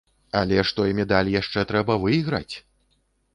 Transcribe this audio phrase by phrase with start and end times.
[0.39, 2.55] Але ж той медаль яшчэ трэба выйграць!